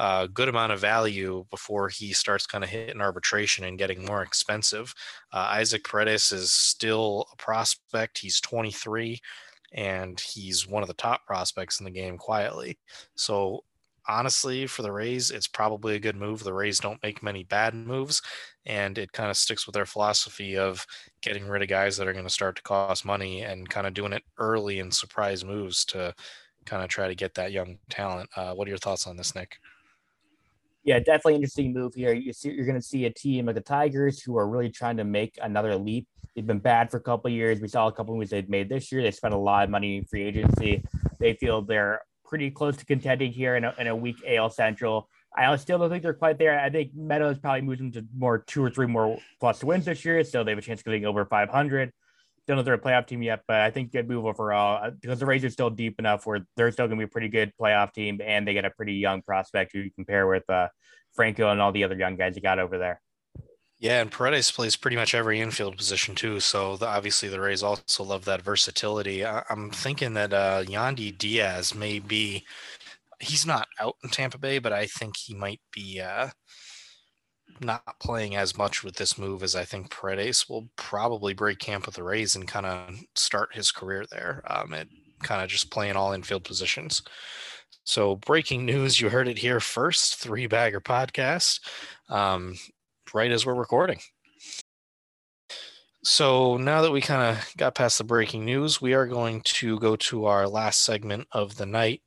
[0.00, 4.22] a good amount of value before he starts kind of hitting arbitration and getting more
[4.22, 4.94] expensive.
[5.30, 8.16] Uh, Isaac Paredes is still a prospect.
[8.16, 9.20] He's 23
[9.72, 12.78] and he's one of the top prospects in the game quietly.
[13.14, 13.62] So
[14.08, 16.42] honestly, for the Rays, it's probably a good move.
[16.42, 18.22] The Rays don't make many bad moves,
[18.64, 20.84] and it kind of sticks with their philosophy of
[21.20, 23.92] getting rid of guys that are going to start to cost money and kind of
[23.92, 26.14] doing it early in surprise moves to
[26.64, 28.30] kind of try to get that young talent.
[28.34, 29.58] Uh, what are your thoughts on this, Nick?
[30.82, 32.12] Yeah, definitely interesting move here.
[32.12, 34.96] You see, you're going to see a team like the Tigers who are really trying
[34.96, 36.06] to make another leap.
[36.34, 37.60] They've been bad for a couple years.
[37.60, 39.02] We saw a couple moves they've made this year.
[39.02, 40.82] They spent a lot of money in free agency.
[41.18, 45.08] They feel they're pretty close to contending here in a, in a weak AL Central.
[45.36, 46.58] I still don't think they're quite there.
[46.58, 50.04] I think Meadows probably moves them to more two or three more plus wins this
[50.04, 51.92] year, so they have a chance of getting over 500
[52.50, 54.90] don't know if they're a playoff team yet, but I think good move overall uh,
[54.90, 57.28] because the Rays are still deep enough where they're still going to be a pretty
[57.28, 60.68] good playoff team, and they get a pretty young prospect who you compare with uh,
[61.14, 63.00] Franco and all the other young guys you got over there.
[63.78, 66.40] Yeah, and Paredes plays pretty much every infield position too.
[66.40, 69.24] So the, obviously the Rays also love that versatility.
[69.24, 72.44] I, am thinking that uh, Yandy Diaz may be.
[73.20, 76.00] He's not out in Tampa Bay, but I think he might be.
[76.00, 76.28] Uh,
[77.60, 81.86] not playing as much with this move as I think Paredes will probably break camp
[81.86, 84.42] with the Rays and kind of start his career there.
[84.46, 84.88] Um, and
[85.22, 87.02] kind of just playing all infield positions.
[87.84, 91.60] So, breaking news, you heard it here first, Three Bagger Podcast,
[92.08, 92.56] um,
[93.12, 94.00] right as we're recording.
[96.02, 99.78] So now that we kind of got past the breaking news, we are going to
[99.80, 102.00] go to our last segment of the night.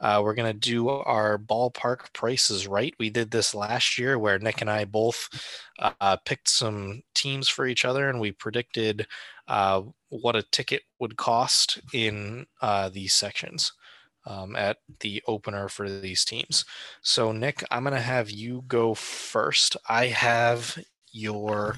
[0.00, 2.94] Uh, we're going to do our ballpark prices right.
[2.98, 5.28] We did this last year where Nick and I both
[5.78, 9.06] uh, picked some teams for each other and we predicted
[9.48, 13.72] uh, what a ticket would cost in uh, these sections
[14.26, 16.64] um, at the opener for these teams.
[17.00, 19.76] So, Nick, I'm going to have you go first.
[19.88, 20.78] I have
[21.12, 21.76] your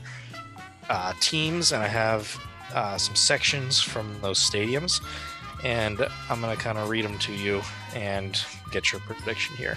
[0.88, 2.36] uh, teams and I have
[2.74, 5.00] uh, some sections from those stadiums
[5.64, 7.62] and I'm going to kind of read them to you
[7.94, 8.40] and
[8.70, 9.76] get your prediction here.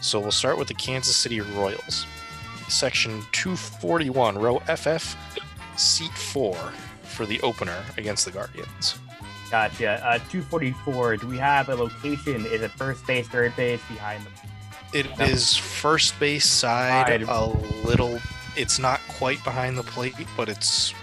[0.00, 2.06] So we'll start with the Kansas City Royals.
[2.68, 5.16] Section 241, row FF,
[5.76, 6.54] seat 4
[7.02, 8.98] for the opener against the Guardians.
[9.50, 10.04] Gotcha.
[10.04, 12.44] Uh, 244, do we have a location?
[12.46, 14.32] Is it first base, third base, behind them?
[14.92, 15.24] It no.
[15.24, 17.46] is first base side, a
[17.84, 18.18] little.
[18.56, 20.94] It's not quite behind the plate, but it's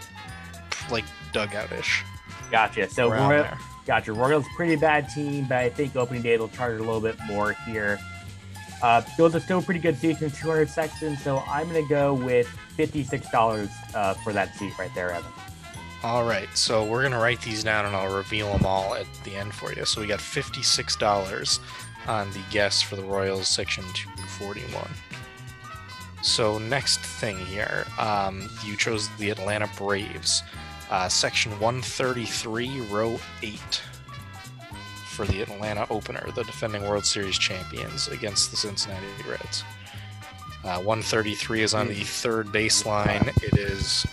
[0.89, 2.03] like dugout-ish.
[2.49, 2.89] Gotcha.
[2.89, 3.47] So Royal,
[3.85, 4.13] Gotcha.
[4.13, 7.53] Royals pretty bad team, but I think opening day they'll charge a little bit more
[7.65, 7.99] here.
[8.81, 12.13] Uh, those are still pretty good seats in 200 sections, so I'm going to go
[12.13, 15.31] with $56 uh, for that seat right there, Evan.
[16.03, 19.05] All right, so we're going to write these down and I'll reveal them all at
[19.23, 19.85] the end for you.
[19.85, 21.59] So we got $56
[22.07, 24.89] on the guess for the Royals section 241.
[26.23, 30.41] So next thing here, um, you chose the Atlanta Braves
[30.91, 33.81] uh, section 133, row 8
[35.07, 39.63] for the Atlanta opener, the defending World Series champions against the Cincinnati Reds.
[40.63, 43.27] Uh, 133 is on the third baseline.
[43.41, 44.05] It is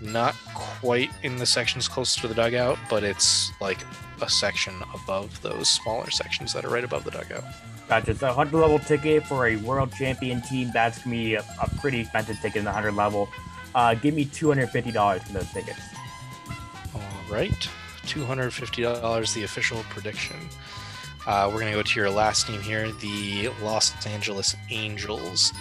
[0.00, 3.78] not quite in the sections close to the dugout, but it's like
[4.22, 7.44] a section above those smaller sections that are right above the dugout.
[7.88, 8.14] Gotcha.
[8.14, 10.70] So 100 level ticket for a world champion team.
[10.72, 13.28] That's going to be a, a pretty expensive ticket in the 100 level.
[13.74, 15.80] Uh, give me $250 for those tickets.
[16.94, 17.68] All right.
[18.06, 20.36] $250, the official prediction.
[21.26, 25.52] Uh, we're going to go to your last team here, the Los Angeles Angels.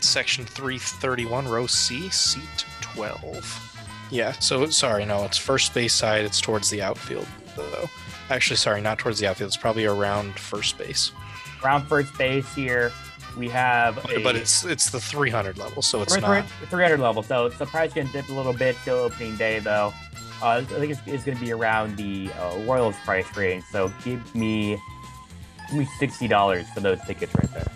[0.00, 3.76] Section 331, row C, seat 12.
[4.10, 6.24] Yeah, so sorry, no, it's first base side.
[6.24, 7.88] It's towards the outfield, though.
[8.30, 9.48] Actually, sorry, not towards the outfield.
[9.48, 11.12] It's probably around first base.
[11.62, 12.90] Around first base here.
[13.40, 17.22] We have, a, but it's it's the 300 level, so it's not 300 level.
[17.22, 19.94] So the price can dip a little bit till opening day, though.
[20.42, 23.64] Uh, I think it's, it's going to be around the uh, Royals price range.
[23.72, 24.78] So give me
[25.68, 27.66] give me sixty dollars for those tickets right there.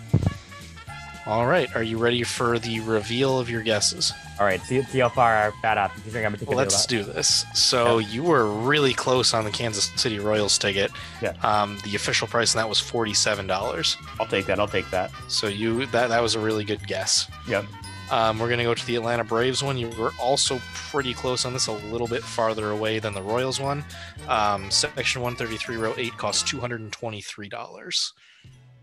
[1.27, 4.13] All right, are you ready for the reveal of your guesses?
[4.39, 5.91] All right, see, see how far I bad up.
[6.13, 7.45] Well, let's do this.
[7.55, 8.07] So yeah.
[8.09, 10.91] you were really close on the Kansas City Royals ticket.
[11.23, 11.33] Yeah.
[11.41, 13.97] Um, the official price on that was forty-seven dollars.
[14.19, 14.59] I'll take that.
[14.59, 15.09] I'll take that.
[15.27, 17.27] So you that that was a really good guess.
[17.47, 17.65] Yep.
[18.11, 19.79] Um, we're gonna go to the Atlanta Braves one.
[19.79, 23.59] You were also pretty close on this, a little bit farther away than the Royals
[23.59, 23.83] one.
[24.27, 28.13] Um, section one thirty-three, row eight, costs two hundred and twenty-three dollars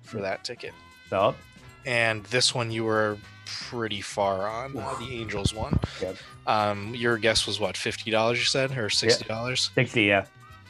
[0.02, 0.72] for that ticket.
[1.08, 1.36] So.
[1.84, 5.78] And this one you were pretty far on uh, the Angels one.
[6.00, 6.16] Yep.
[6.46, 8.38] Um, your guess was what fifty dollars?
[8.38, 9.70] You said or sixty dollars?
[9.74, 10.26] Sixty, yeah.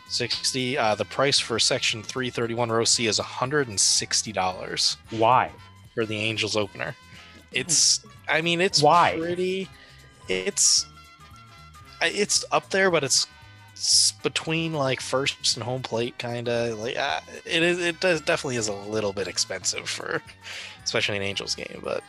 [0.09, 0.77] Sixty.
[0.77, 4.97] Uh, the price for section three thirty one row C is hundred and sixty dollars.
[5.11, 5.51] Why?
[5.95, 6.97] For the Angels opener,
[7.53, 8.05] it's.
[8.29, 9.69] I mean, it's why pretty.
[10.29, 10.87] It's.
[12.01, 13.27] It's up there, but it's
[14.23, 18.57] between like first and home plate kind of like uh, it is it does definitely
[18.57, 20.23] is a little bit expensive for
[20.85, 22.05] especially an angels game but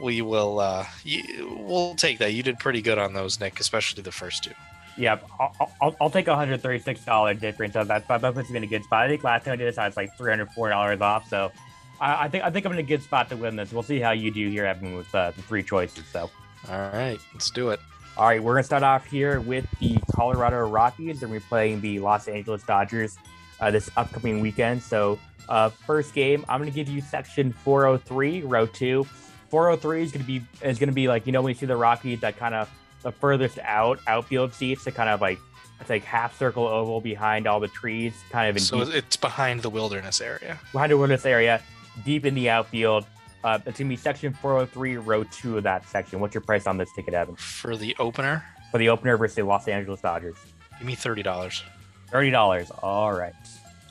[0.00, 2.32] we will uh you, we'll take that.
[2.32, 4.52] You did pretty good on those, Nick, especially the first two.
[4.96, 8.08] Yep, I'll, I'll, I'll take a hundred thirty six dollar difference of that.
[8.08, 9.04] That puts me in a good spot.
[9.04, 11.28] I think last time I did this, I was like three hundred four dollars off.
[11.28, 11.52] So
[12.00, 13.72] I, I, think I think I'm in a good spot to win this.
[13.72, 16.04] We'll see how you do here, Evan, with uh, the three choices.
[16.06, 16.30] So,
[16.68, 17.80] all right, let's do it.
[18.20, 22.00] All right, we're gonna start off here with the Colorado Rockies, and we're playing the
[22.00, 23.16] Los Angeles Dodgers
[23.60, 24.82] uh, this upcoming weekend.
[24.82, 29.04] So, uh, first game, I'm gonna give you section 403, row two.
[29.48, 31.64] 403 is going to be is going to be like you know when you see
[31.64, 32.68] the Rockies that kind of
[33.00, 35.38] the furthest out outfield seats, the kind of like
[35.80, 38.56] it's like half circle oval behind all the trees, kind of.
[38.56, 40.60] In so deep, it's behind the wilderness area.
[40.72, 41.62] Behind the wilderness area,
[42.04, 43.06] deep in the outfield.
[43.42, 46.20] Uh, it's gonna be section 403, row two of that section.
[46.20, 47.36] What's your price on this ticket, Evan?
[47.36, 48.44] For the opener?
[48.70, 50.36] For the opener versus the Los Angeles Dodgers.
[50.78, 51.62] Give me thirty dollars.
[52.10, 52.70] Thirty dollars.
[52.82, 53.34] All right.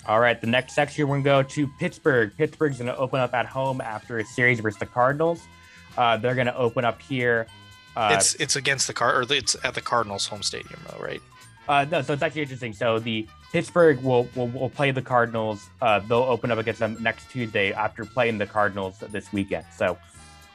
[0.08, 2.32] All right, the next section we're going to go to Pittsburgh.
[2.36, 5.42] Pittsburgh's going to open up at home after a series versus the Cardinals.
[5.98, 7.46] Uh, they're going to open up here.
[7.96, 11.22] Uh, it's it's against the car or it's at the Cardinals home stadium though, right?
[11.68, 12.74] Uh, no, so it's actually interesting.
[12.74, 15.68] So the Pittsburgh will will, will play the Cardinals.
[15.82, 19.66] Uh, they'll open up against them next Tuesday after playing the Cardinals this weekend.
[19.76, 19.98] So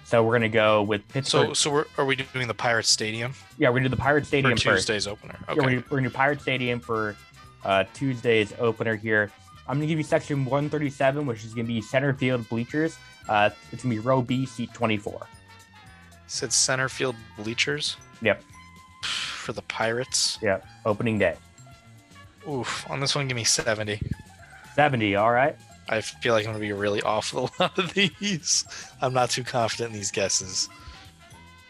[0.05, 1.49] So we're gonna go with Pittsburgh.
[1.49, 4.23] So, so we're, are we doing the Pirates Stadium yeah, we're gonna do the Pirate
[4.23, 4.63] for Stadium first.
[4.87, 5.37] Tuesday's opener?
[5.49, 5.75] Yeah, we're, Okay.
[5.77, 7.17] gonna, we're gonna do Pirate Stadium for
[7.65, 9.31] uh, Tuesday's opener here.
[9.67, 12.99] I'm gonna give you section 137, which is gonna be center field bleachers.
[13.29, 15.27] Uh, it's gonna be row B, seat 24.
[16.27, 18.43] Said center field bleachers Yep,
[19.03, 20.39] for the Pirates.
[20.43, 21.37] yeah, opening day.
[22.49, 22.89] Oof.
[22.91, 24.01] On this one, give me 70.
[24.75, 25.17] 70.
[25.17, 25.57] All right.
[25.89, 28.65] I feel like I'm going to be really off with a lot of these.
[29.01, 30.69] I'm not too confident in these guesses.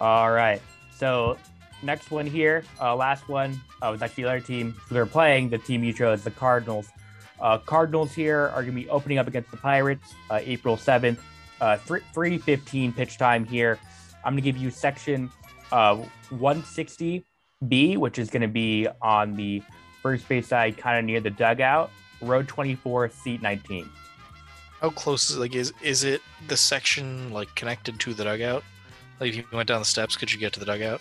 [0.01, 0.61] All right.
[0.97, 1.37] So
[1.83, 5.51] next one here, uh, last one uh, was actually the other team they're playing.
[5.51, 6.89] The team you chose, the Cardinals.
[7.41, 11.19] Uh, Cardinals here are going to be opening up against the Pirates uh, April 7th.
[11.61, 13.79] Uh, 3, 315 pitch time here.
[14.25, 15.31] I'm going to give you section
[15.73, 19.63] uh, 160B, which is going to be on the
[20.05, 21.91] first base side, kind of near the dugout.
[22.21, 23.89] row 24, seat 19.
[24.81, 28.63] How close is like is is it the section like connected to the dugout?
[29.19, 31.01] Like if you went down the steps, could you get to the dugout?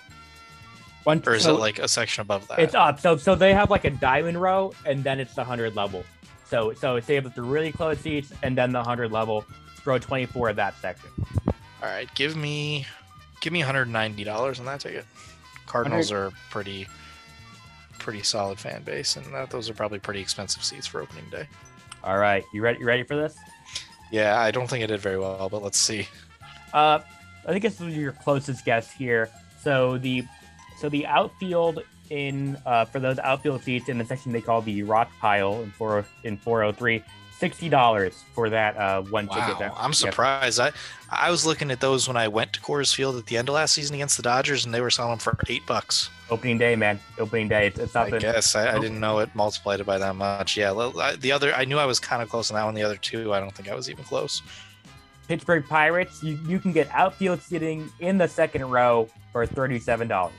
[1.04, 2.60] One, Or is so- it like a section above that?
[2.60, 3.00] It's up.
[3.02, 6.06] So so they have like a diamond row, and then it's the hundred level.
[6.46, 9.44] So so they have the really close seats, and then the hundred level.
[9.84, 11.10] Row twenty four of that section.
[11.46, 12.88] All right, give me
[13.42, 15.06] give me 190 dollars on that ticket.
[15.66, 16.88] Cardinals are pretty
[18.04, 21.48] pretty solid fan base, and that those are probably pretty expensive seats for opening day.
[22.04, 22.80] All right, you ready?
[22.80, 23.36] You ready for this?
[24.12, 26.08] Yeah, I don't think I did very well, but let's see.
[26.74, 27.00] Uh,
[27.48, 29.30] I think this is your closest guess here.
[29.62, 30.26] So the
[30.78, 34.84] so the outfield in uh, for those outfield seats in the section they call the
[34.84, 37.04] rock pile in four in four hundred three.
[37.44, 39.60] Sixty dollars for that uh, one ticket.
[39.60, 39.76] Wow.
[39.78, 40.62] I'm surprised.
[40.62, 40.72] I
[41.10, 43.56] I was looking at those when I went to Coors Field at the end of
[43.56, 46.10] last season against the Dodgers, and they were selling them for eight bucks.
[46.30, 47.02] Opening day, man.
[47.20, 47.68] Opening day.
[47.68, 50.56] It's, it's I guess I, I didn't know it multiplied it by that much.
[50.56, 50.72] Yeah,
[51.20, 52.76] the other I knew I was kind of close on that one.
[52.76, 54.42] The other two, I don't think I was even close.
[55.28, 60.32] Pittsburgh Pirates, you, you can get outfield seating in the second row for $37.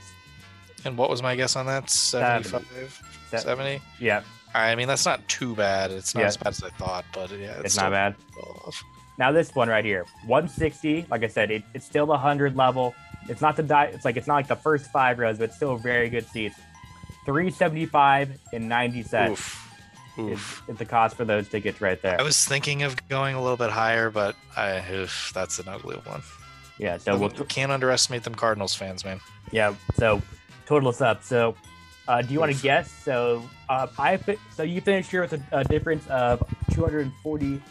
[0.85, 1.89] And what was my guess on that?
[1.89, 3.81] 75, Se- 70?
[3.99, 4.21] Yeah,
[4.55, 5.91] I mean, that's not too bad.
[5.91, 6.27] It's not Yeah.
[6.27, 8.15] as bad as I thought, but yeah, it's, it's not bad.
[8.41, 8.81] off.
[9.17, 11.05] Now this one right here, 160.
[11.09, 12.93] Like I said, it, it's still the 100 level.
[13.29, 15.55] It's not the di- It's like it's not like the first five rows, but it's
[15.55, 16.57] still very good seats.
[17.25, 20.19] 375 and 90 cents Oof.
[20.19, 20.63] Oof.
[20.69, 22.19] is the cost for those tickets right there.
[22.19, 25.97] I was thinking of going a little bit higher, but I, oof, that's an ugly
[26.05, 26.21] one.
[26.77, 29.19] Yeah, so we'll can't underestimate them Cardinals fans, man.
[29.51, 29.75] Yeah.
[29.95, 30.21] So
[30.65, 31.23] total us up.
[31.23, 31.55] So
[32.07, 32.91] uh, do you want to guess?
[32.91, 37.01] So uh, I fi- so you finished here with a, a difference of two hundred
[37.01, 37.61] and forty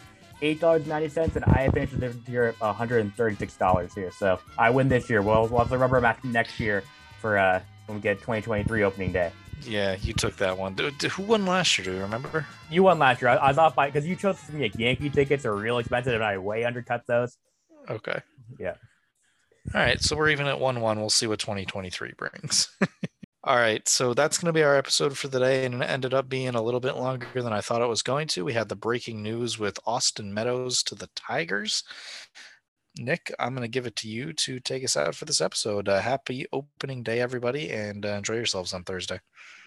[0.41, 3.15] eight dollars ninety cents, and I finished with a difference here of one hundred and
[3.15, 4.11] thirty six dollars here.
[4.11, 5.21] So I win this year.
[5.21, 6.83] We'll we'll have the rubber match next year
[7.19, 9.31] for uh when we get twenty twenty three opening day.
[9.63, 10.73] Yeah, you took that one.
[10.73, 11.85] Dude, who won last year?
[11.85, 12.45] Do you remember?
[12.69, 13.31] You won last year.
[13.31, 16.13] I, I was off by because you chose some like Yankee tickets are real expensive,
[16.13, 17.37] and I way undercut those.
[17.89, 18.19] Okay.
[18.59, 18.75] Yeah.
[19.73, 20.99] All right, so we're even at 1 1.
[20.99, 22.69] We'll see what 2023 brings.
[23.47, 26.15] All right, so that's going to be our episode for the day, and it ended
[26.15, 28.43] up being a little bit longer than I thought it was going to.
[28.43, 31.83] We had the breaking news with Austin Meadows to the Tigers.
[32.97, 35.87] Nick, I'm going to give it to you to take us out for this episode.
[35.87, 39.19] Uh, happy opening day, everybody, and uh, enjoy yourselves on Thursday.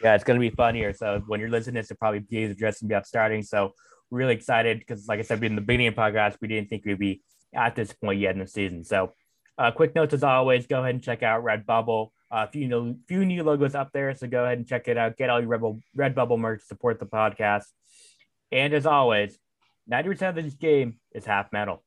[0.02, 0.92] Yeah, it's gonna be fun here.
[0.92, 3.44] So when you're listening to probably be the dress and be up starting.
[3.44, 3.74] So
[4.10, 6.84] really excited because, like I said, in the beginning of the podcast, we didn't think
[6.84, 7.22] we'd be
[7.54, 8.82] at this point yet in the season.
[8.82, 9.12] So
[9.56, 12.08] uh, quick notes as always, go ahead and check out Redbubble.
[12.30, 15.16] A few new few new logos up there, so go ahead and check it out.
[15.16, 17.64] Get all your Rebel Redbubble merch, support the podcast.
[18.52, 19.38] And as always,
[19.90, 21.82] 90% of this game is half metal.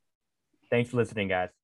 [0.70, 1.61] Thanks for listening, guys.